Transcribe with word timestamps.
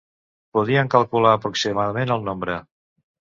Podíem 0.57 0.89
calcular 0.93 1.33
aproximadament 1.39 2.15
el 2.17 2.27
nombre 2.31 2.57